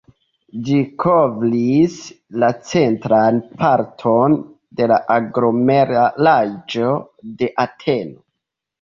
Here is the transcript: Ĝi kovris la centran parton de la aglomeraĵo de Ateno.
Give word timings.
Ĝi 0.69 0.77
kovris 1.03 1.97
la 2.45 2.49
centran 2.71 3.39
parton 3.61 4.41
de 4.81 4.91
la 4.95 5.01
aglomeraĵo 5.21 6.93
de 7.45 7.55
Ateno. 7.71 8.23